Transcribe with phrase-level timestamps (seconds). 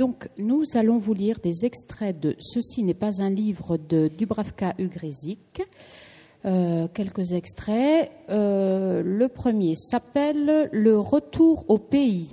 [0.00, 4.74] Donc, nous allons vous lire des extraits de Ceci n'est pas un livre de Dubravka
[4.78, 5.60] Ugrezik.
[6.46, 8.10] Euh, quelques extraits.
[8.30, 12.32] Euh, le premier s'appelle Le retour au pays.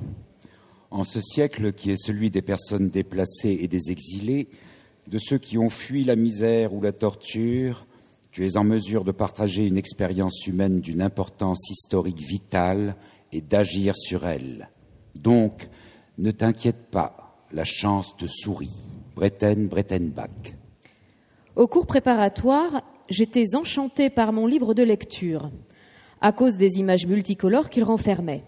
[0.92, 4.48] En ce siècle qui est celui des personnes déplacées et des exilés,
[5.08, 7.86] de ceux qui ont fui la misère ou la torture,
[8.32, 12.96] tu es en mesure de partager une expérience humaine d'une importance historique vitale
[13.34, 14.70] et d'agir sur elle.
[15.20, 15.68] Donc,
[16.18, 18.76] ne t'inquiète pas, la chance te sourit.
[19.16, 20.54] Bretten Brettenbach.
[21.56, 25.50] Au cours préparatoire, j'étais enchantée par mon livre de lecture,
[26.22, 28.44] à cause des images multicolores qu'il renfermait.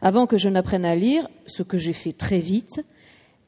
[0.00, 2.80] Avant que je n'apprenne à lire, ce que j'ai fait très vite,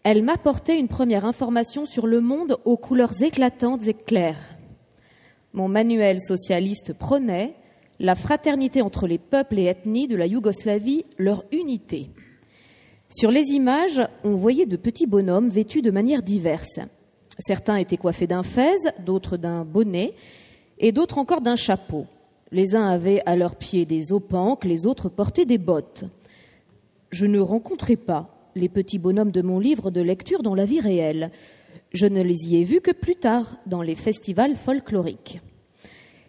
[0.02, 4.56] elle m'apportait une première information sur le monde aux couleurs éclatantes et claires.
[5.52, 7.54] Mon manuel socialiste prônait
[8.00, 12.10] la fraternité entre les peuples et ethnies de la Yougoslavie, leur unité.
[13.12, 16.80] Sur les images, on voyait de petits bonhommes vêtus de manière diverse.
[17.38, 20.14] Certains étaient coiffés d'un fez, d'autres d'un bonnet,
[20.78, 22.06] et d'autres encore d'un chapeau.
[22.52, 26.04] Les uns avaient à leurs pieds des opanques, les autres portaient des bottes.
[27.10, 30.80] Je ne rencontrais pas les petits bonhommes de mon livre de lecture dans la vie
[30.80, 31.30] réelle.
[31.92, 35.42] Je ne les y ai vus que plus tard, dans les festivals folkloriques.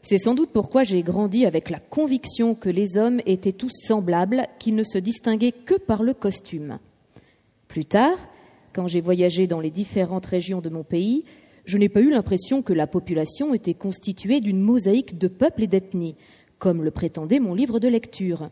[0.04, 4.48] C'est sans doute pourquoi j'ai grandi avec la conviction que les hommes étaient tous semblables,
[4.60, 6.78] qu'ils ne se distinguaient que par le costume.
[7.70, 8.18] Plus tard,
[8.74, 11.24] quand j'ai voyagé dans les différentes régions de mon pays,
[11.64, 15.68] je n'ai pas eu l'impression que la population était constituée d'une mosaïque de peuples et
[15.68, 16.16] d'ethnies,
[16.60, 18.50] comme le prétendait mon livre de lecture.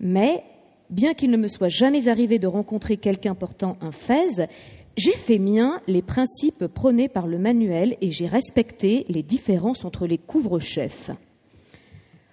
[0.00, 0.42] Mais,
[0.90, 4.48] bien qu'il ne me soit jamais arrivé de rencontrer quelqu'un portant un fez,
[4.96, 10.06] j'ai fait mien les principes prônés par le manuel et j'ai respecté les différences entre
[10.06, 11.10] les couvre-chefs.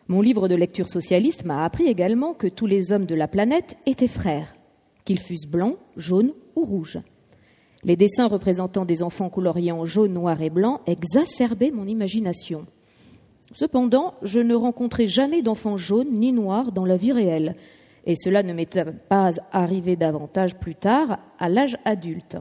[0.08, 3.78] Mon livre de lecture socialiste m'a appris également que tous les hommes de la planète
[3.86, 4.54] étaient frères,
[5.06, 7.00] qu'ils fussent blancs, jaunes ou rouges.
[7.84, 12.68] Les dessins représentant des enfants coloriés en jaune, noir et blanc exacerbaient mon imagination.
[13.54, 17.56] Cependant, je ne rencontrais jamais d'enfants jaunes ni noirs dans la vie réelle,
[18.06, 22.38] et cela ne m'était pas arrivé davantage plus tard, à l'âge adulte.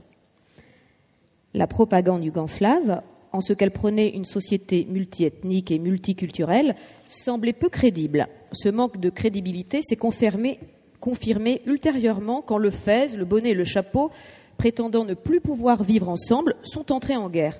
[1.52, 3.02] La propagande yougoslave,
[3.32, 6.76] en ce qu'elle prenait une société multiethnique et multiculturelle,
[7.08, 8.28] semblait peu crédible.
[8.52, 10.60] Ce manque de crédibilité s'est confirmé,
[11.00, 14.10] confirmé ultérieurement quand le fez, le bonnet et le chapeau
[14.58, 17.58] prétendant ne plus pouvoir vivre ensemble, sont entrés en guerre.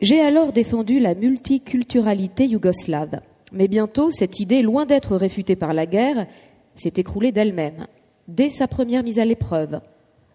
[0.00, 3.20] J'ai alors défendu la multiculturalité yougoslave.
[3.52, 6.26] Mais bientôt, cette idée, loin d'être réfutée par la guerre,
[6.74, 7.86] s'est écroulée d'elle-même,
[8.26, 9.80] dès sa première mise à l'épreuve,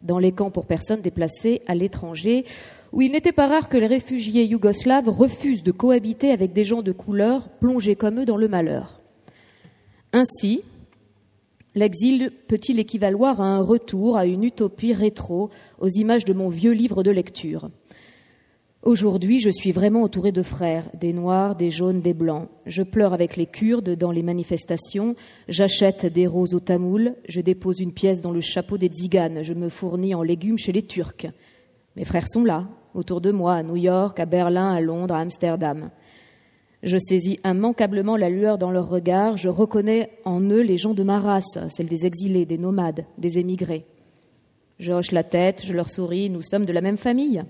[0.04, 2.46] dans les camps pour personnes déplacées à l'étranger,
[2.92, 6.84] où il n'était pas rare que les réfugiés yougoslaves refusent de cohabiter avec des gens
[6.84, 9.02] de couleur plongés comme eux dans le malheur.
[10.12, 10.62] Ainsi,
[11.76, 15.50] L'exil peut-il équivaloir à un retour à une utopie rétro
[15.80, 17.70] aux images de mon vieux livre de lecture?
[18.84, 22.50] Aujourd'hui, je suis vraiment entouré de frères, des noirs, des jaunes, des blancs.
[22.66, 25.16] Je pleure avec les Kurdes dans les manifestations,
[25.48, 29.54] j'achète des roses au tamoul, je dépose une pièce dans le chapeau des tziganes, je
[29.54, 31.28] me fournis en légumes chez les Turcs.
[31.96, 35.20] Mes frères sont là, autour de moi, à New York, à Berlin, à Londres, à
[35.20, 35.90] Amsterdam.
[36.82, 41.04] Je saisis immanquablement la lueur dans leurs regards, je reconnais en eux les gens de
[41.04, 43.86] ma race, celle des exilés, des nomades, des émigrés.
[44.78, 47.46] Je hoche la tête, je leur souris, nous sommes de la même famille.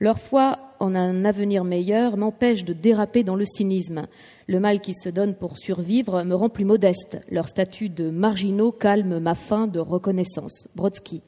[0.00, 4.06] Leur foi en un avenir meilleur m'empêche de déraper dans le cynisme.
[4.46, 7.20] Le mal qui se donne pour survivre me rend plus modeste.
[7.30, 10.68] Leur statut de marginaux calme ma faim de reconnaissance.
[10.74, 11.22] Brodsky.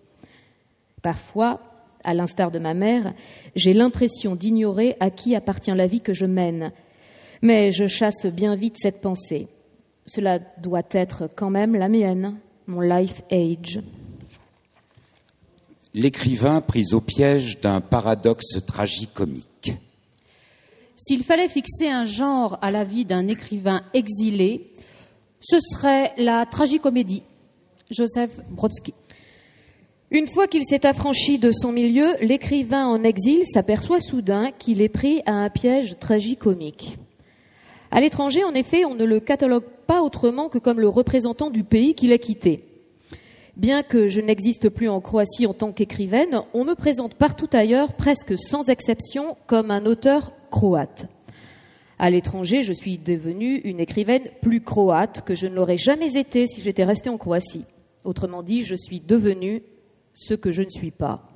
[1.03, 1.61] Parfois,
[2.05, 3.15] à l'instar de ma mère,
[3.55, 6.73] j'ai l'impression d'ignorer à qui appartient la vie que je mène,
[7.43, 9.49] mais je chasse bien vite cette pensée.
[10.07, 13.81] Cela doit être quand même la mienne, mon life age.
[15.99, 19.73] L'écrivain pris au piège d'un paradoxe tragicomique.
[20.95, 24.73] S'il fallait fixer un genre à la vie d'un écrivain exilé,
[25.41, 27.23] ce serait la tragicomédie.
[27.91, 28.93] Joseph Brodsky.
[30.11, 34.91] Une fois qu'il s'est affranchi de son milieu, l'écrivain en exil s'aperçoit soudain qu'il est
[34.91, 36.99] pris à un piège tragicomique.
[37.91, 41.65] À l'étranger, en effet, on ne le catalogue pas autrement que comme le représentant du
[41.65, 42.66] pays qu'il a quitté.
[43.57, 47.95] Bien que je n'existe plus en Croatie en tant qu'écrivaine, on me présente partout ailleurs,
[47.95, 51.07] presque sans exception, comme un auteur croate.
[51.99, 56.47] À l'étranger, je suis devenue une écrivaine plus croate que je ne l'aurais jamais été
[56.47, 57.65] si j'étais restée en Croatie.
[58.05, 59.63] Autrement dit, je suis devenue
[60.13, 61.31] ce que je ne suis pas.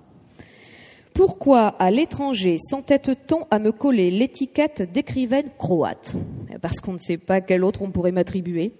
[1.14, 6.14] Pourquoi à l'étranger s'entête-t-on à me coller l'étiquette d'écrivaine croate?
[6.60, 8.74] Parce qu'on ne sait pas quel autre on pourrait m'attribuer.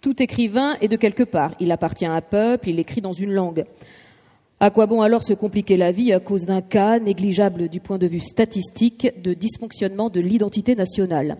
[0.00, 1.54] Tout écrivain est de quelque part.
[1.60, 3.64] Il appartient à un peuple, il écrit dans une langue.
[4.58, 7.98] À quoi bon alors se compliquer la vie à cause d'un cas négligeable du point
[7.98, 11.36] de vue statistique de dysfonctionnement de l'identité nationale?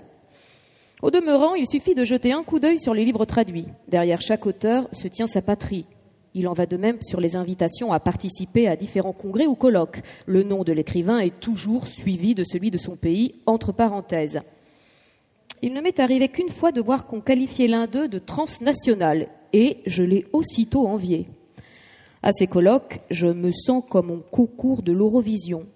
[1.03, 3.69] Au demeurant, il suffit de jeter un coup d'œil sur les livres traduits.
[3.89, 5.87] Derrière chaque auteur se tient sa patrie.
[6.35, 10.03] Il en va de même sur les invitations à participer à différents congrès ou colloques.
[10.27, 14.41] Le nom de l'écrivain est toujours suivi de celui de son pays, entre parenthèses.
[15.63, 19.79] Il ne m'est arrivé qu'une fois de voir qu'on qualifiait l'un d'eux de transnational, et
[19.87, 21.29] je l'ai aussitôt envié.
[22.23, 25.67] À ces colloques, je me sens comme au concours de l'Eurovision.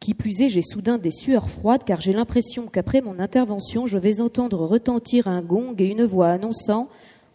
[0.00, 3.98] Qui plus est, j'ai soudain des sueurs froides car j'ai l'impression qu'après mon intervention, je
[3.98, 6.88] vais entendre retentir un gong et une voix annonçant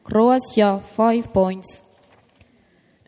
[0.04, 1.62] Croatia, five points.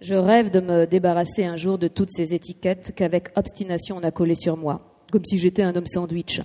[0.02, 4.12] Je rêve de me débarrasser un jour de toutes ces étiquettes qu'avec obstination on a
[4.12, 4.82] collées sur moi,
[5.12, 6.42] comme si j'étais un homme sandwich,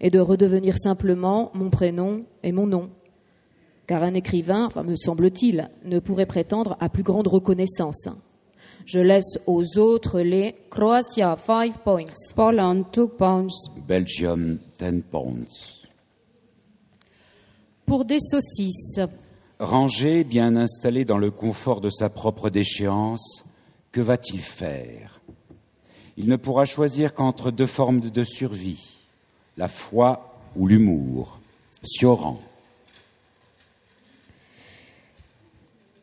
[0.00, 2.90] et de redevenir simplement mon prénom et mon nom.
[3.86, 8.08] Car un écrivain, enfin, me semble-t-il, ne pourrait prétendre à plus grande reconnaissance.
[8.84, 12.04] Je laisse aux autres les Croatia 5 points.
[12.34, 13.46] Poland 2 points.
[13.86, 15.34] Belgium 10 points.
[17.84, 19.00] Pour des saucisses.
[19.58, 23.44] Rangé, bien installé dans le confort de sa propre déchéance,
[23.90, 25.20] que va-t-il faire?
[26.16, 28.95] Il ne pourra choisir qu'entre deux formes de survie,
[29.56, 31.38] la foi ou l'humour.
[31.82, 32.38] Sioran.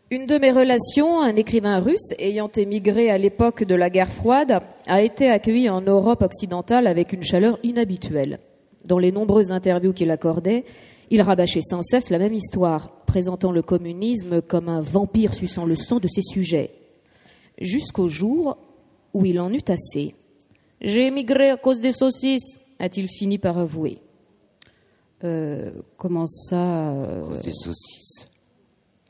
[0.09, 4.61] Une de mes relations, un écrivain russe ayant émigré à l'époque de la guerre froide,
[4.87, 8.39] a été accueilli en Europe occidentale avec une chaleur inhabituelle.
[8.85, 10.65] Dans les nombreuses interviews qu'il accordait,
[11.09, 15.75] il rabâchait sans cesse la même histoire, présentant le communisme comme un vampire suçant le
[15.75, 16.71] sang de ses sujets.
[17.59, 18.57] Jusqu'au jour
[19.13, 20.15] où il en eut assez.
[20.81, 23.99] J'ai émigré à cause des saucisses, a-t-il fini par avouer.
[25.23, 28.27] Euh, comment ça À cause des saucisses.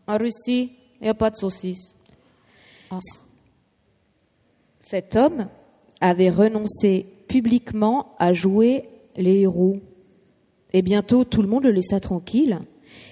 [0.06, 1.96] En Russie, il n'y a pas de saucisses.
[2.92, 3.00] Ah.
[4.80, 5.48] Cet homme
[6.02, 9.78] avait renoncé publiquement à jouer les héros.
[10.72, 12.60] Et bientôt, tout le monde le laissa tranquille.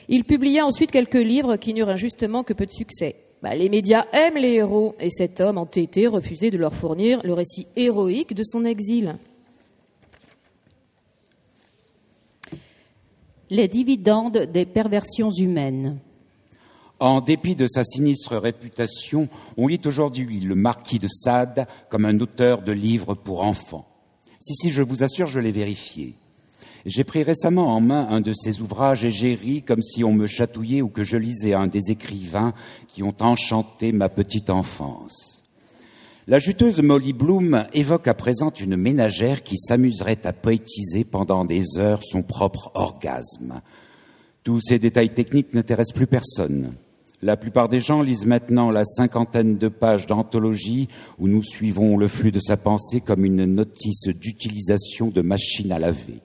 [0.10, 3.16] Il publia ensuite quelques livres qui n'eurent injustement que peu de succès.
[3.42, 7.34] Bah, les médias aiment les héros, et cet homme entêté refusait de leur fournir le
[7.34, 9.18] récit héroïque de son exil.
[13.51, 16.00] Les dividendes des perversions humaines.
[17.01, 19.27] En dépit de sa sinistre réputation,
[19.57, 23.86] on lit aujourd'hui le marquis de Sade comme un auteur de livres pour enfants.
[24.39, 26.15] Si, si, je vous assure, je l'ai vérifié.
[26.86, 30.13] J'ai pris récemment en main un de ses ouvrages et j'ai ri comme si on
[30.13, 32.53] me chatouillait ou que je lisais un des écrivains
[32.88, 35.41] qui ont enchanté ma petite enfance.
[36.28, 41.80] La juteuse Molly Bloom évoque à présent une ménagère qui s'amuserait à poétiser pendant des
[41.80, 43.62] heures son propre orgasme.
[44.44, 46.74] Tous ces détails techniques n'intéressent plus personne.
[47.24, 52.08] La plupart des gens lisent maintenant la cinquantaine de pages d'anthologie où nous suivons le
[52.08, 56.22] flux de sa pensée comme une notice d'utilisation de machine à laver.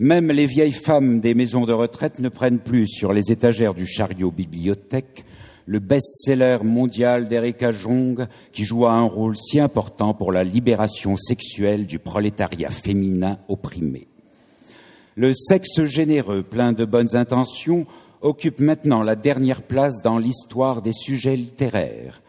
[0.00, 3.86] Même les vieilles femmes des maisons de retraite ne prennent plus sur les étagères du
[3.86, 5.24] chariot bibliothèque
[5.70, 11.86] le best-seller mondial d'Erika Jong qui joua un rôle si important pour la libération sexuelle
[11.86, 14.08] du prolétariat féminin opprimé.
[15.14, 17.86] Le sexe généreux, plein de bonnes intentions,
[18.20, 22.20] occupe maintenant la dernière place dans l'histoire des sujets littéraires.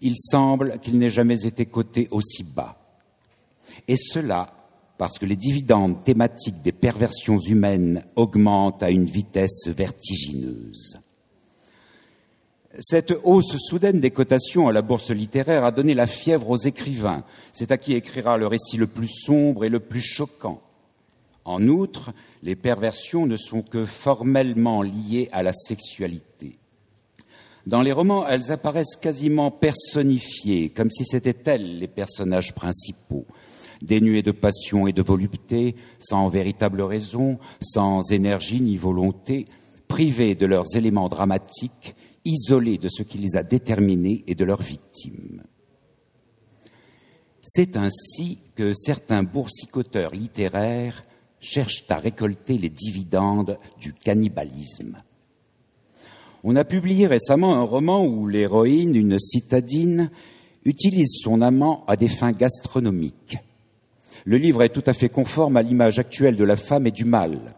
[0.00, 2.78] Il semble qu'il n'ait jamais été coté aussi bas.
[3.88, 4.54] Et cela
[4.98, 11.01] parce que les dividendes thématiques des perversions humaines augmentent à une vitesse vertigineuse.
[12.78, 17.22] Cette hausse soudaine des cotations à la bourse littéraire a donné la fièvre aux écrivains.
[17.52, 20.62] C'est à qui écrira le récit le plus sombre et le plus choquant.
[21.44, 22.12] En outre,
[22.42, 26.58] les perversions ne sont que formellement liées à la sexualité.
[27.66, 33.26] Dans les romans, elles apparaissent quasiment personnifiées, comme si c'étaient elles les personnages principaux,
[33.82, 39.46] dénués de passion et de volupté, sans véritable raison, sans énergie ni volonté,
[39.88, 44.62] privés de leurs éléments dramatiques, isolés de ce qui les a déterminés et de leurs
[44.62, 45.42] victimes.
[47.42, 51.02] C'est ainsi que certains boursicoteurs littéraires
[51.40, 54.96] cherchent à récolter les dividendes du cannibalisme.
[56.44, 60.10] On a publié récemment un roman où l'héroïne, une citadine,
[60.64, 63.38] utilise son amant à des fins gastronomiques.
[64.24, 67.04] Le livre est tout à fait conforme à l'image actuelle de la femme et du
[67.04, 67.54] mâle.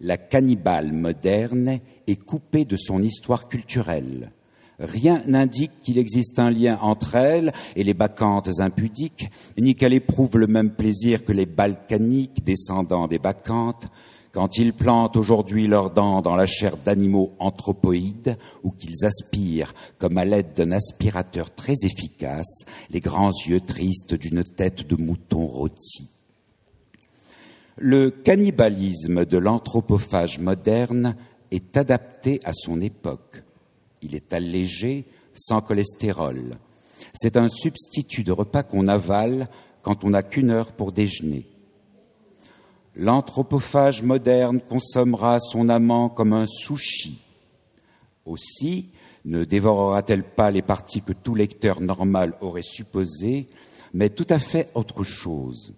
[0.00, 4.32] La cannibale moderne est coupée de son histoire culturelle.
[4.80, 10.36] Rien n'indique qu'il existe un lien entre elle et les bacchantes impudiques, ni qu'elle éprouve
[10.36, 13.86] le même plaisir que les balkaniques descendants des bacchantes,
[14.32, 20.18] quand ils plantent aujourd'hui leurs dents dans la chair d'animaux anthropoïdes ou qu'ils aspirent, comme
[20.18, 26.13] à l'aide d'un aspirateur très efficace, les grands yeux tristes d'une tête de mouton rôti.
[27.76, 31.16] Le cannibalisme de l'anthropophage moderne
[31.50, 33.42] est adapté à son époque.
[34.00, 36.56] Il est allégé, sans cholestérol.
[37.14, 39.48] C'est un substitut de repas qu'on avale
[39.82, 41.46] quand on n'a qu'une heure pour déjeuner.
[42.94, 47.20] L'anthropophage moderne consommera son amant comme un sushi.
[48.24, 48.90] Aussi,
[49.24, 53.48] ne dévorera-t-elle pas les parties que tout lecteur normal aurait supposées,
[53.92, 55.74] mais tout à fait autre chose.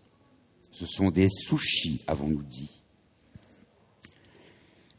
[0.79, 2.83] Ce sont des sushis, avons-nous dit.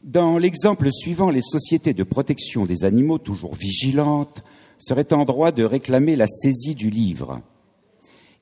[0.02, 4.42] Dans l'exemple suivant, les sociétés de protection des animaux, toujours vigilantes,
[4.80, 7.42] seraient en droit de réclamer la saisie du livre.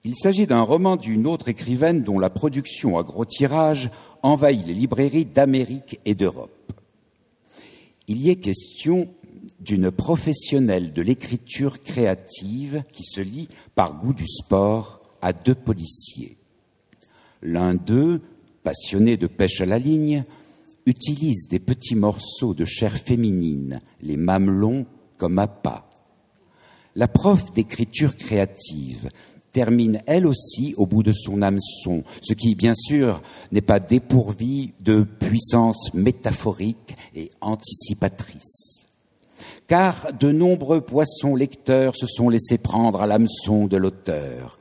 [0.02, 3.90] Il s'agit d'un roman d'une autre écrivaine dont la production à gros tirage
[4.22, 6.72] envahit les librairies d'Amérique et d'Europe.
[8.08, 9.08] Il y est question
[9.60, 16.38] d'une professionnelle de l'écriture créative qui se lie par goût du sport à deux policiers.
[17.42, 18.20] L'un d'eux,
[18.62, 20.24] passionné de pêche à la ligne,
[20.86, 24.86] utilise des petits morceaux de chair féminine, les mamelons,
[25.18, 25.88] comme appât.
[26.94, 29.10] La prof d'écriture créative
[29.52, 34.74] termine elle aussi au bout de son hameçon, ce qui, bien sûr, n'est pas dépourvu
[34.80, 38.86] de puissance métaphorique et anticipatrice.
[39.66, 44.58] Car de nombreux poissons lecteurs se sont laissés prendre à l'hameçon de l'auteur.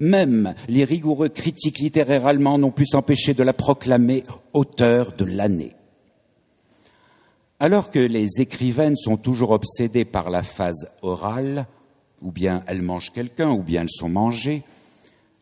[0.00, 5.74] Même les rigoureux critiques littéraires allemands n'ont pu s'empêcher de la proclamer auteur de l'année.
[7.60, 11.66] Alors que les écrivaines sont toujours obsédées par la phase orale,
[12.22, 14.62] ou bien elles mangent quelqu'un, ou bien elles sont mangées,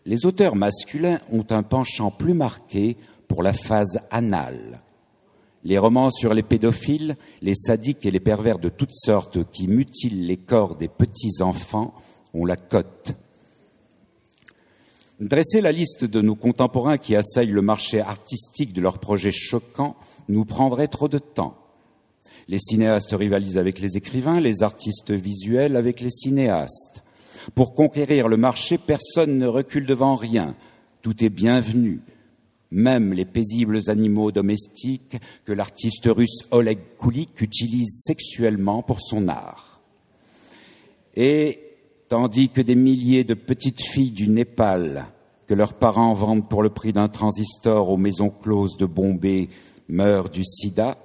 [0.06, 2.96] les auteurs masculins ont un penchant plus marqué
[3.28, 4.80] pour la phase anale.
[5.64, 10.26] Les romans sur les pédophiles, les sadiques et les pervers de toutes sortes qui mutilent
[10.26, 11.92] les corps des petits-enfants
[12.34, 13.12] ont la cote.
[15.20, 19.96] Dresser la liste de nos contemporains qui assaillent le marché artistique de leurs projets choquants
[20.28, 21.56] nous prendrait trop de temps.
[22.48, 27.02] Les cinéastes rivalisent avec les écrivains, les artistes visuels avec les cinéastes.
[27.54, 30.54] Pour conquérir le marché, personne ne recule devant rien.
[31.00, 32.02] Tout est bienvenu.
[32.70, 39.80] Même les paisibles animaux domestiques que l'artiste russe Oleg Kulik utilise sexuellement pour son art.
[41.14, 41.65] Et
[42.08, 45.06] tandis que des milliers de petites filles du Népal,
[45.46, 49.48] que leurs parents vendent pour le prix d'un transistor aux maisons closes de Bombay,
[49.88, 50.98] meurent du sida,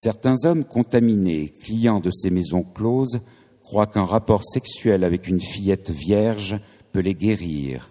[0.00, 3.20] Certains hommes contaminés, clients de ces maisons closes,
[3.64, 6.60] croient qu'un rapport sexuel avec une fillette vierge
[6.92, 7.88] peut les guérir.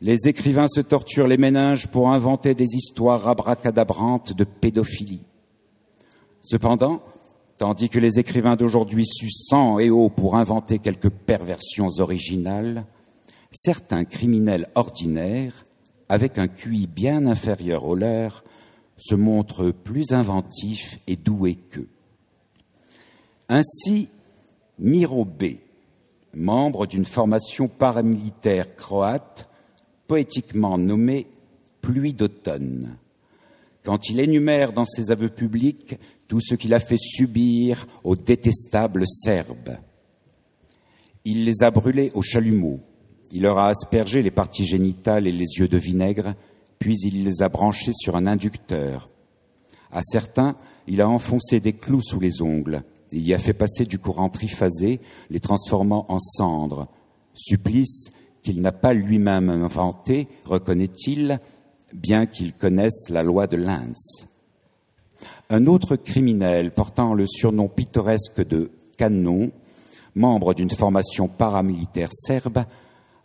[0.00, 5.24] Les écrivains se torturent les méninges pour inventer des histoires abracadabrantes de pédophilie.
[6.42, 7.02] Cependant,
[7.58, 12.84] tandis que les écrivains d'aujourd'hui suent sang et eau pour inventer quelques perversions originales,
[13.52, 15.64] certains criminels ordinaires,
[16.08, 18.44] avec un QI bien inférieur au leur,
[18.96, 21.88] se montre plus inventif et doué qu'eux.
[23.48, 24.08] Ainsi,
[24.78, 25.56] Miro B,
[26.34, 29.48] membre d'une formation paramilitaire croate,
[30.06, 31.26] poétiquement nommée
[31.80, 32.96] Pluie d'automne,
[33.84, 39.04] quand il énumère dans ses aveux publics tout ce qu'il a fait subir aux détestables
[39.06, 39.78] Serbes.
[41.24, 42.80] Il les a brûlés au chalumeau,
[43.30, 46.34] il leur a aspergé les parties génitales et les yeux de vinaigre,
[46.78, 49.10] puis il les a branchés sur un inducteur.
[49.90, 53.86] À certains, il a enfoncé des clous sous les ongles, et y a fait passer
[53.86, 55.00] du courant triphasé,
[55.30, 56.88] les transformant en cendres,
[57.32, 58.10] supplice
[58.42, 61.40] qu'il n'a pas lui-même inventé, reconnaît-il,
[61.92, 64.28] bien qu'il connaisse la loi de Linz.
[65.50, 69.50] Un autre criminel portant le surnom pittoresque de Canon,
[70.14, 72.64] membre d'une formation paramilitaire serbe,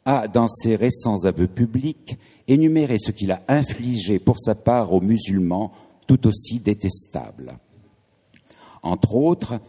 [0.06, 2.18] a, dans ses récents aveux publics,
[2.48, 5.72] énuméré ce qu'il a infligé pour sa part aux musulmans
[6.08, 7.58] tout aussi détestables.
[8.82, 9.60] Entre autres,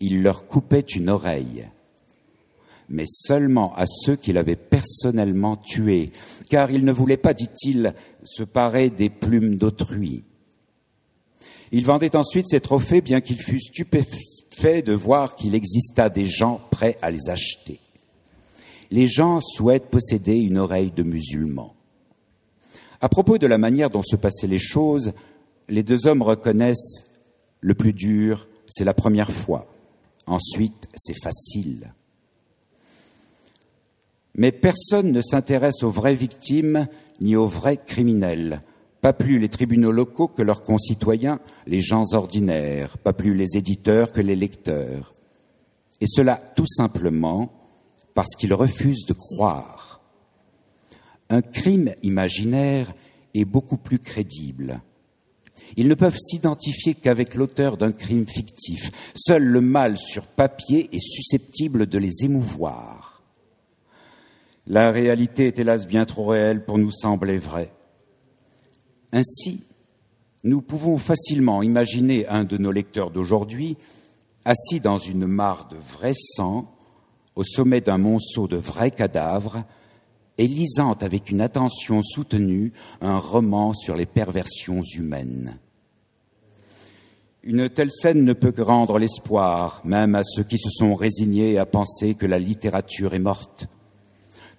[0.00, 1.68] il leur coupait une oreille,
[2.88, 6.12] mais seulement à ceux qu'il avait personnellement tués,
[6.48, 7.94] car il ne voulait pas, dit-il,
[8.24, 10.24] se parer des plumes d'autrui.
[11.72, 16.60] Il vendait ensuite ses trophées, bien qu'il fût stupéfait de voir qu'il exista des gens
[16.70, 17.80] prêts à les acheter
[18.90, 21.74] les gens souhaitent posséder une oreille de musulman.
[23.00, 25.12] À propos de la manière dont se passaient les choses,
[25.68, 27.04] les deux hommes reconnaissent
[27.60, 29.66] le plus dur, c'est la première fois.
[30.26, 31.92] Ensuite, c'est facile.
[34.34, 36.86] Mais personne ne s'intéresse aux vraies victimes
[37.20, 38.60] ni aux vrais criminels,
[39.00, 44.12] pas plus les tribunaux locaux que leurs concitoyens, les gens ordinaires, pas plus les éditeurs
[44.12, 45.14] que les lecteurs.
[46.00, 47.50] Et cela tout simplement
[48.14, 50.00] parce qu'ils refusent de croire.
[51.30, 52.92] Un crime imaginaire
[53.34, 54.80] est beaucoup plus crédible.
[55.76, 58.90] Ils ne peuvent s'identifier qu'avec l'auteur d'un crime fictif.
[59.14, 63.22] Seul le mal sur papier est susceptible de les émouvoir.
[64.66, 67.72] La réalité est hélas bien trop réelle pour nous sembler vraie.
[69.12, 69.62] Ainsi,
[70.44, 73.76] nous pouvons facilement imaginer un de nos lecteurs d'aujourd'hui
[74.44, 76.72] assis dans une mare de vrai sang,
[77.36, 79.64] au sommet d'un monceau de vrais cadavres,
[80.38, 85.58] et lisant avec une attention soutenue un roman sur les perversions humaines.
[87.42, 91.58] Une telle scène ne peut que rendre l'espoir, même à ceux qui se sont résignés
[91.58, 93.66] à penser que la littérature est morte.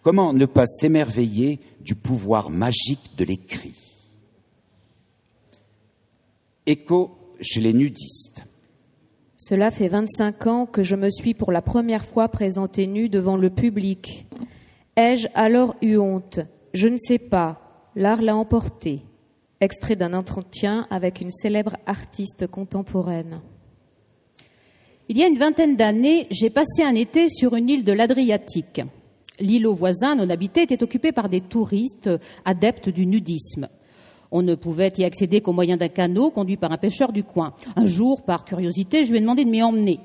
[0.01, 3.98] Comment ne pas s'émerveiller du pouvoir magique de l'écrit?
[6.69, 8.43] Écho chez les nudistes.
[9.37, 13.37] Cela fait 25 ans que je me suis pour la première fois présenté nu devant
[13.37, 14.27] le public.
[14.95, 16.41] Ai-je alors eu honte?
[16.75, 17.89] Je ne sais pas.
[17.95, 19.01] L'art l'a emporté.
[19.61, 23.41] Extrait d'un entretien avec une célèbre artiste contemporaine.
[25.07, 28.81] Il y a une vingtaine d'années, j'ai passé un été sur une île de l'Adriatique.
[29.39, 32.11] L'îlot voisin non habité était occupé par des touristes
[32.45, 33.69] adeptes du nudisme.
[34.31, 37.53] On ne pouvait y accéder qu'au moyen d'un canot conduit par un pêcheur du coin.
[37.75, 39.99] Un jour, par curiosité, je lui ai demandé de m'y emmener.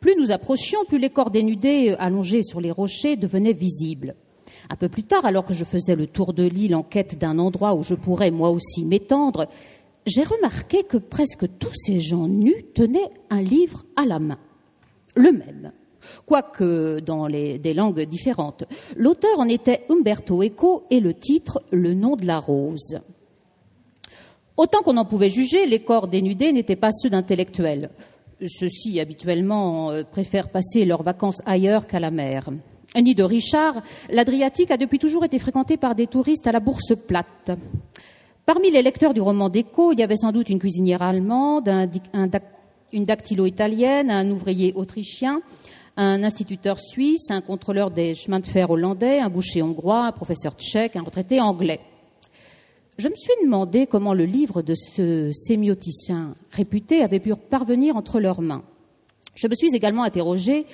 [0.00, 4.14] Plus nous approchions, plus les corps dénudés allongés sur les rochers devenaient visibles.
[4.70, 7.38] Un peu plus tard, alors que je faisais le tour de l'île en quête d'un
[7.38, 9.48] endroit où je pourrais moi aussi m'étendre,
[10.06, 14.38] j'ai remarqué que presque tous ces gens nus tenaient un livre à la main.
[15.14, 15.72] Le même.
[16.26, 18.64] Quoique dans des langues différentes.
[18.96, 23.00] L'auteur en était Umberto Eco et le titre Le nom de la rose.
[24.58, 27.90] Autant qu'on en pouvait juger, les corps dénudés n'étaient pas ceux d'intellectuels.
[28.44, 32.50] Ceux-ci, habituellement, euh, préfèrent passer leurs vacances ailleurs qu'à la mer.
[33.00, 36.96] Ni de Richard, l'Adriatique a depuis toujours été fréquenté par des touristes à la bourse
[36.96, 37.52] plate.
[38.46, 41.70] Parmi les lecteurs du roman d'écho, il y avait sans doute une cuisinière allemande,
[42.92, 45.40] une dactylo-italienne, un ouvrier autrichien,
[45.96, 50.54] un instituteur suisse, un contrôleur des chemins de fer hollandais, un boucher hongrois, un professeur
[50.54, 51.78] tchèque, un retraité anglais.
[52.98, 58.18] Je me suis demandé comment le livre de ce sémioticien réputé avait pu parvenir entre
[58.18, 58.64] leurs mains.
[59.36, 60.66] Je me suis également interrogé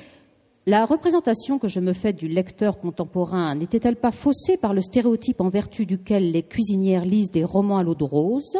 [0.64, 5.42] la représentation que je me fais du lecteur contemporain n'était-elle pas faussée par le stéréotype
[5.42, 8.56] en vertu duquel les cuisinières lisent des romans à l'eau de rose?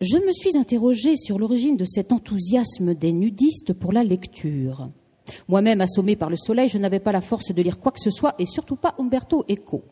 [0.00, 4.88] Je me suis interrogé sur l'origine de cet enthousiasme des nudistes pour la lecture.
[5.46, 8.08] Moi-même assommé par le soleil, je n'avais pas la force de lire quoi que ce
[8.08, 9.84] soit et surtout pas Umberto Eco.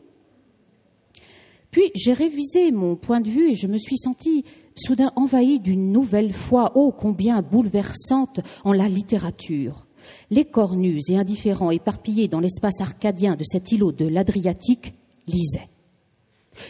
[1.71, 4.43] Puis j'ai révisé mon point de vue et je me suis sentie
[4.75, 9.85] soudain envahie d'une nouvelle foi, ô combien bouleversante en la littérature.
[10.31, 14.93] Les cornus et indifférents éparpillés dans l'espace arcadien de cet îlot de l'Adriatique
[15.27, 15.67] lisaient.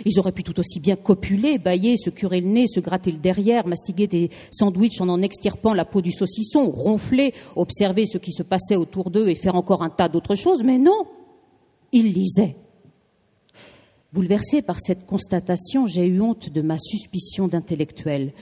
[0.06, 3.18] Ils auraient pu tout aussi bien copuler, bailler, se curer le nez, se gratter le
[3.18, 8.32] derrière, mastiguer des sandwichs en en extirpant la peau du saucisson, ronfler, observer ce qui
[8.32, 11.08] se passait autour d'eux et faire encore un tas d'autres choses, mais non,
[11.92, 12.56] ils lisaient.
[14.12, 18.34] Bouleversée par cette constatation, j'ai eu honte de ma suspicion d'intellectuel.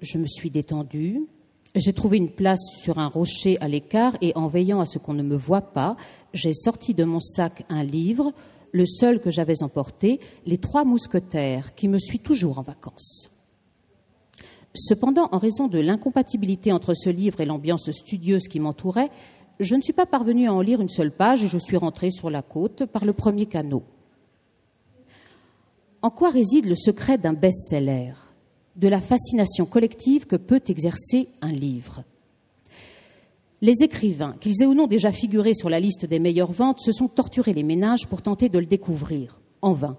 [0.00, 1.28] Je me suis détendue,
[1.76, 5.14] j'ai trouvé une place sur un rocher à l'écart et en veillant à ce qu'on
[5.14, 5.96] ne me voie pas,
[6.34, 8.32] j'ai sorti de mon sac un livre,
[8.72, 13.30] le seul que j'avais emporté, Les Trois Mousquetaires, qui me suit toujours en vacances.
[14.74, 19.10] Cependant, en raison de l'incompatibilité entre ce livre et l'ambiance studieuse qui m'entourait,
[19.60, 22.10] je ne suis pas parvenue à en lire une seule page et je suis rentrée
[22.10, 23.84] sur la côte par le premier canot.
[26.04, 28.14] En quoi réside le secret d'un best-seller?
[28.74, 32.02] De la fascination collective que peut exercer un livre.
[33.60, 36.90] Les écrivains, qu'ils aient ou non déjà figuré sur la liste des meilleures ventes, se
[36.90, 39.96] sont torturés les ménages pour tenter de le découvrir, en vain.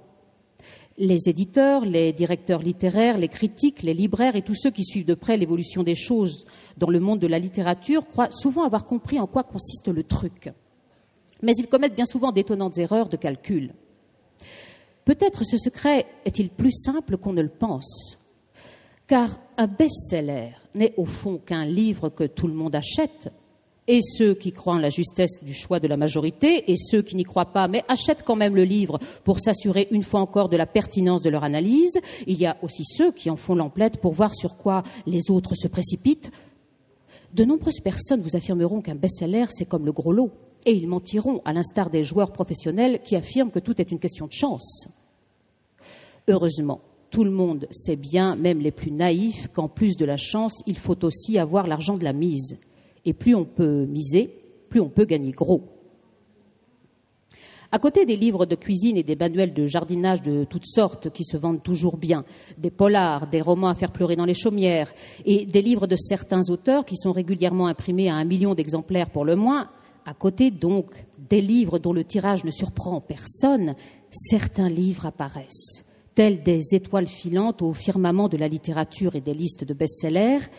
[0.98, 5.14] Les éditeurs, les directeurs littéraires, les critiques, les libraires et tous ceux qui suivent de
[5.14, 6.44] près l'évolution des choses
[6.78, 10.52] dans le monde de la littérature croient souvent avoir compris en quoi consiste le truc.
[11.42, 13.74] Mais ils commettent bien souvent d'étonnantes erreurs de calcul.
[15.06, 18.18] Peut-être ce secret est-il plus simple qu'on ne le pense,
[19.08, 23.32] car un best-seller n'est au fond qu'un livre que tout le monde achète,
[23.88, 27.18] et ceux qui croient en la justesse du choix de la majorité, et ceux qui
[27.18, 30.56] n'y croient pas, mais achètent quand même le livre pour s'assurer une fois encore de
[30.56, 32.00] la pertinence de leur analyse.
[32.26, 35.56] Il y a aussi ceux qui en font l'emplette pour voir sur quoi les autres
[35.56, 36.32] se précipitent.
[37.34, 40.32] De nombreuses personnes vous affirmeront qu'un best-seller, c'est comme le gros lot.
[40.66, 44.28] Et ils mentiront, à l'instar des joueurs professionnels qui affirment que tout est une question
[44.28, 44.88] de chance.
[46.28, 50.64] Heureusement, tout le monde sait bien, même les plus naïfs, qu'en plus de la chance,
[50.66, 52.58] il faut aussi avoir l'argent de la mise.
[53.06, 54.34] Et plus on peut miser,
[54.70, 55.62] plus on peut gagner gros.
[57.72, 61.24] À côté des livres de cuisine et des manuels de jardinage de toutes sortes qui
[61.24, 62.24] se vendent toujours bien,
[62.58, 64.94] des polars, des romans à faire pleurer dans les chaumières
[65.26, 69.26] et des livres de certains auteurs qui sont régulièrement imprimés à un million d'exemplaires pour
[69.26, 69.70] le moins,
[70.06, 73.76] à côté donc des livres dont le tirage ne surprend personne,
[74.12, 75.84] certains livres apparaissent,
[76.16, 80.50] tels des étoiles filantes au firmament de la littérature et des listes de best-sellers,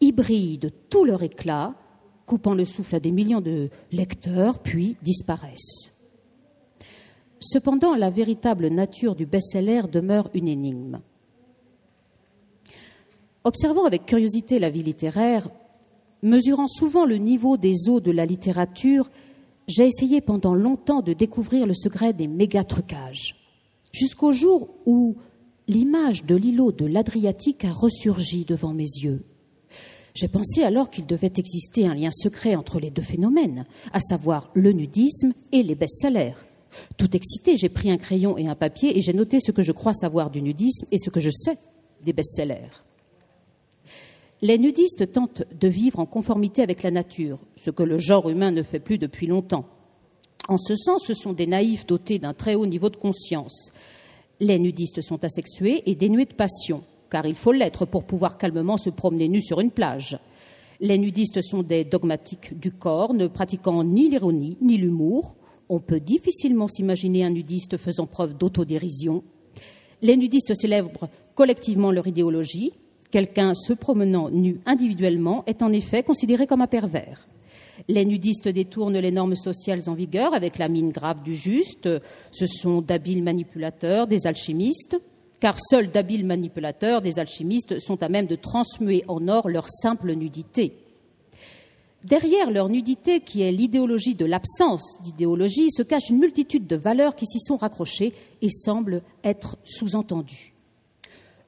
[0.00, 1.74] hybrides de tout leur éclat,
[2.26, 5.90] coupant le souffle à des millions de lecteurs, puis disparaissent.
[7.40, 11.00] Cependant, la véritable nature du best-seller demeure une énigme.
[13.44, 15.50] Observant avec curiosité la vie littéraire,
[16.24, 19.10] mesurant souvent le niveau des eaux de la littérature,
[19.68, 23.36] j'ai essayé pendant longtemps de découvrir le secret des méga-trucages,
[23.92, 25.16] jusqu'au jour où
[25.68, 29.22] l'image de l'îlot de l'Adriatique a ressurgi devant mes yeux.
[30.14, 34.50] J'ai pensé alors qu'il devait exister un lien secret entre les deux phénomènes, à savoir
[34.54, 36.34] le nudisme et les best-sellers.
[36.96, 39.72] Tout excité, j'ai pris un crayon et un papier et j'ai noté ce que je
[39.72, 41.58] crois savoir du nudisme et ce que je sais
[42.04, 42.83] des best-sellers.
[44.44, 48.50] Les nudistes tentent de vivre en conformité avec la nature, ce que le genre humain
[48.50, 49.64] ne fait plus depuis longtemps.
[50.48, 53.72] En ce sens, ce sont des naïfs dotés d'un très haut niveau de conscience.
[54.40, 58.76] Les nudistes sont asexués et dénués de passion, car il faut l'être pour pouvoir calmement
[58.76, 60.18] se promener nu sur une plage.
[60.78, 65.36] Les nudistes sont des dogmatiques du corps, ne pratiquant ni l'ironie ni l'humour,
[65.70, 69.24] on peut difficilement s'imaginer un nudiste faisant preuve d'autodérision.
[70.02, 72.74] Les nudistes célèbrent collectivement leur idéologie.
[73.14, 77.28] Quelqu'un se promenant nu individuellement est en effet considéré comme un pervers.
[77.86, 81.88] Les nudistes détournent les normes sociales en vigueur avec la mine grave du juste.
[82.32, 84.96] Ce sont d'habiles manipulateurs, des alchimistes,
[85.38, 90.12] car seuls d'habiles manipulateurs, des alchimistes, sont à même de transmuer en or leur simple
[90.14, 90.72] nudité.
[92.02, 97.14] Derrière leur nudité, qui est l'idéologie de l'absence d'idéologie, se cache une multitude de valeurs
[97.14, 100.53] qui s'y sont raccrochées et semblent être sous-entendues.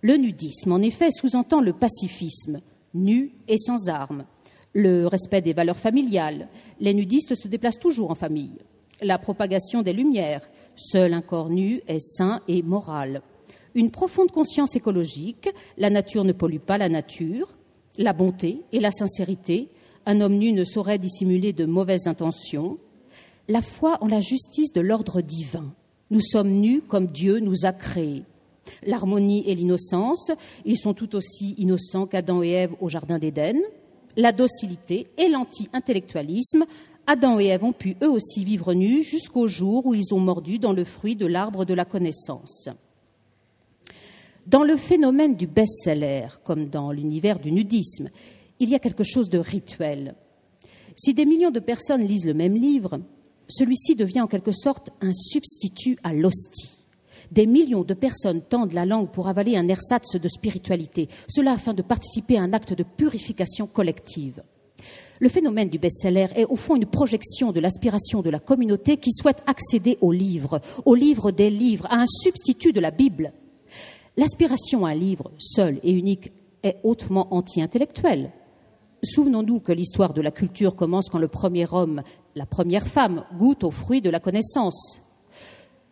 [0.06, 2.60] Le nudisme, en effet, sous-entend le pacifisme,
[2.94, 4.24] nu et sans armes,
[4.72, 6.46] le respect des valeurs familiales.
[6.78, 8.60] Les nudistes se déplacent toujours en famille.
[9.02, 13.20] La propagation des lumières, seul un corps nu est sain et moral.
[13.74, 17.56] Une profonde conscience écologique, la nature ne pollue pas la nature,
[17.98, 19.70] la bonté et la sincérité,
[20.06, 22.78] un homme nu ne saurait dissimuler de mauvaises intentions,
[23.48, 25.74] la foi en la justice de l'ordre divin.
[26.12, 28.22] Nous sommes nus comme Dieu nous a créés.
[28.84, 30.30] L'harmonie et l'innocence,
[30.64, 33.58] ils sont tout aussi innocents qu'Adam et Ève au Jardin d'Éden.
[34.16, 36.64] La docilité et l'anti-intellectualisme,
[37.06, 40.58] Adam et Ève ont pu eux aussi vivre nus jusqu'au jour où ils ont mordu
[40.58, 42.68] dans le fruit de l'arbre de la connaissance.
[44.46, 48.10] Dans le phénomène du best-seller, comme dans l'univers du nudisme,
[48.60, 50.14] il y a quelque chose de rituel.
[50.96, 53.00] Si des millions de personnes lisent le même livre,
[53.48, 56.75] celui-ci devient en quelque sorte un substitut à l'hostie.
[57.32, 61.74] Des millions de personnes tendent la langue pour avaler un ersatz de spiritualité, cela afin
[61.74, 64.42] de participer à un acte de purification collective.
[65.18, 69.12] Le phénomène du best-seller est au fond une projection de l'aspiration de la communauté qui
[69.12, 73.32] souhaite accéder au livre, au livre des livres, à un substitut de la Bible.
[74.16, 78.32] L'aspiration à un livre seul et unique est hautement anti-intellectuelle.
[79.02, 82.02] Souvenons-nous que l'histoire de la culture commence quand le premier homme,
[82.34, 85.00] la première femme, goûte aux fruits de la connaissance.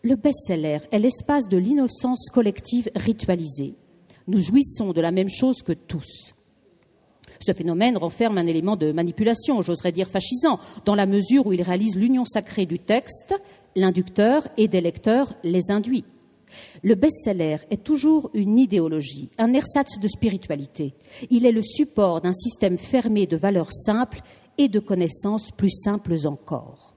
[0.06, 3.74] Le best-seller est l'espace de l'innocence collective ritualisée.
[4.26, 6.34] Nous jouissons de la même chose que tous.
[7.40, 11.62] Ce phénomène renferme un élément de manipulation, j'oserais dire fascisant, dans la mesure où il
[11.62, 13.34] réalise l'union sacrée du texte,
[13.76, 16.04] l'inducteur, et des lecteurs, les induits.
[16.82, 20.92] Le best-seller est toujours une idéologie, un ersatz de spiritualité.
[21.30, 24.20] Il est le support d'un système fermé de valeurs simples
[24.58, 26.93] et de connaissances plus simples encore.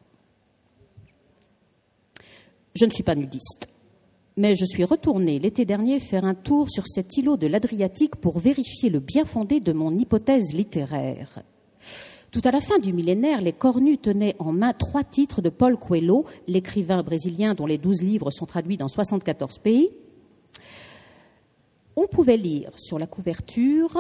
[2.80, 3.68] Je ne suis pas nudiste,
[4.36, 8.38] mais je suis retournée l'été dernier faire un tour sur cet îlot de l'Adriatique pour
[8.38, 11.42] vérifier le bien fondé de mon hypothèse littéraire.
[12.30, 15.76] Tout à la fin du millénaire, les Cornus tenaient en main trois titres de Paul
[15.76, 19.90] Coelho, l'écrivain brésilien dont les douze livres sont traduits dans 74 pays.
[21.96, 23.98] On pouvait lire sur la couverture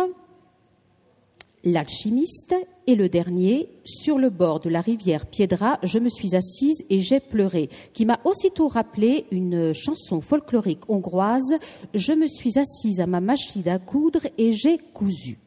[1.63, 6.78] L'alchimiste et le dernier, sur le bord de la rivière Piedra, je me suis assise
[6.89, 11.56] et j'ai pleuré, qui m'a aussitôt rappelé une chanson folklorique hongroise,
[11.93, 15.39] Je me suis assise à ma machine à coudre et j'ai cousu.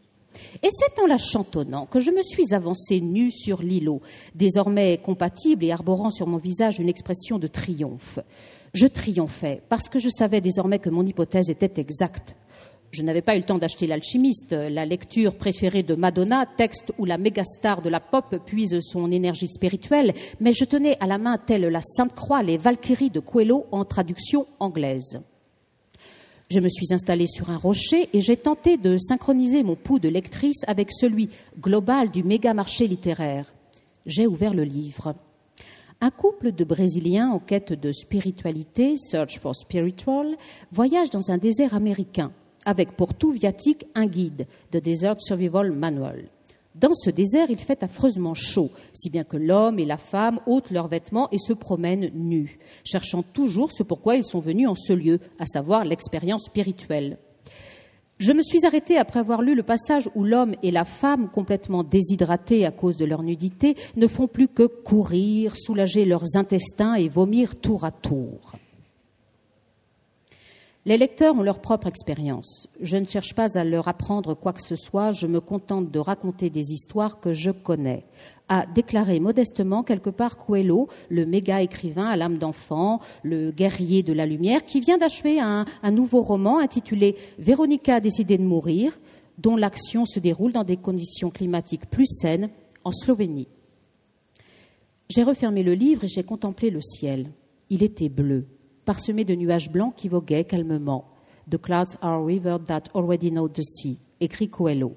[0.62, 4.00] Et c'est en la chantonnant que je me suis avancée nue sur l'îlot,
[4.34, 8.18] désormais compatible et arborant sur mon visage une expression de triomphe.
[8.74, 12.34] Je triomphais parce que je savais désormais que mon hypothèse était exacte.
[12.90, 17.04] Je n'avais pas eu le temps d'acheter L'Alchimiste, la lecture préférée de Madonna, texte où
[17.04, 21.38] la mégastar de la pop puise son énergie spirituelle, mais je tenais à la main,
[21.38, 25.20] telle la Sainte Croix, les Valkyries de Coelho en traduction anglaise.
[26.50, 30.08] Je me suis installée sur un rocher et j'ai tenté de synchroniser mon pouls de
[30.08, 31.28] lectrice avec celui
[31.60, 33.52] global du méga marché littéraire.
[34.04, 35.14] J'ai ouvert le livre.
[36.00, 40.34] Un couple de Brésiliens en quête de spiritualité, Search for Spiritual,
[40.72, 42.32] voyage dans un désert américain
[42.64, 46.28] avec pour tout viatique un guide, The Desert Survival Manual.
[46.76, 50.70] Dans ce désert, il fait affreusement chaud, si bien que l'homme et la femme ôtent
[50.70, 54.92] leurs vêtements et se promènent nus, cherchant toujours ce pourquoi ils sont venus en ce
[54.92, 57.18] lieu, à savoir l'expérience spirituelle.
[58.18, 61.82] Je me suis arrêtée après avoir lu le passage où l'homme et la femme, complètement
[61.82, 67.08] déshydratés à cause de leur nudité, ne font plus que courir, soulager leurs intestins et
[67.08, 68.52] vomir tour à tour.
[70.90, 72.66] Les lecteurs ont leur propre expérience.
[72.80, 76.00] Je ne cherche pas à leur apprendre quoi que ce soit, je me contente de
[76.00, 78.06] raconter des histoires que je connais.
[78.48, 84.12] A déclaré modestement quelque part Coelho, le méga écrivain à l'âme d'enfant, le guerrier de
[84.12, 88.98] la lumière, qui vient d'achever un, un, nouveau roman intitulé Véronica a décidé de mourir,
[89.38, 92.50] dont l'action se déroule dans des conditions climatiques plus saines
[92.82, 93.46] en Slovénie.
[95.08, 97.30] J'ai refermé le livre et j'ai contemplé le ciel.
[97.68, 98.48] Il était bleu
[98.90, 101.04] parsemé de nuages blancs qui voguaient calmement.
[101.48, 104.96] The clouds are a river that already know the sea, écrit Coelho.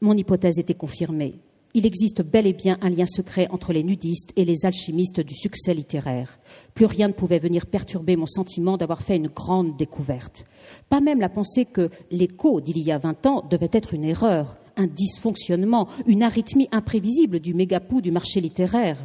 [0.00, 1.34] Mon hypothèse était confirmée.
[1.74, 5.34] Il existe bel et bien un lien secret entre les nudistes et les alchimistes du
[5.34, 6.38] succès littéraire.
[6.72, 10.44] Plus rien ne pouvait venir perturber mon sentiment d'avoir fait une grande découverte.
[10.88, 14.58] Pas même la pensée que l'écho d'il y a vingt ans devait être une erreur,
[14.76, 19.02] un dysfonctionnement, une arythmie imprévisible du mégapou du marché littéraire.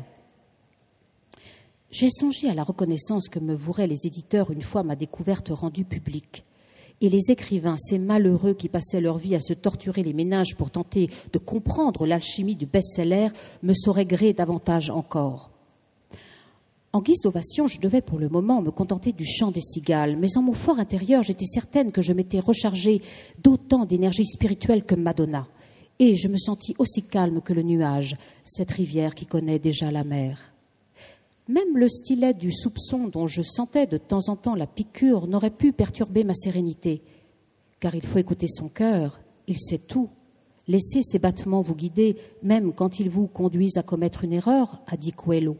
[1.97, 5.85] J'ai songé à la reconnaissance que me voueraient les éditeurs une fois ma découverte rendue
[5.85, 6.43] publique.
[6.99, 10.71] Et les écrivains, ces malheureux qui passaient leur vie à se torturer les ménages pour
[10.71, 13.29] tenter de comprendre l'alchimie du best-seller,
[13.63, 15.51] me sauraient gré davantage encore.
[16.91, 20.35] En guise d'ovation, je devais pour le moment me contenter du chant des cigales, mais
[20.35, 23.01] en mon fort intérieur, j'étais certaine que je m'étais rechargée
[23.41, 25.47] d'autant d'énergie spirituelle que Madonna.
[25.99, 30.03] Et je me sentis aussi calme que le nuage, cette rivière qui connaît déjà la
[30.03, 30.54] mer.
[31.47, 35.51] Même le stylet du soupçon dont je sentais de temps en temps la piqûre n'aurait
[35.51, 37.03] pu perturber ma sérénité,
[37.79, 40.09] car il faut écouter son cœur, il sait tout.
[40.67, 44.97] Laissez ses battements vous guider, même quand ils vous conduisent à commettre une erreur, a
[44.97, 45.57] dit Coelho.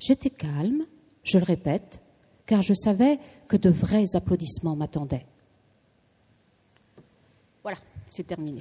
[0.00, 0.84] J'étais calme,
[1.22, 2.00] je le répète,
[2.44, 5.26] car je savais que de vrais applaudissements m'attendaient.
[7.62, 7.78] Voilà,
[8.10, 8.60] c'est terminé.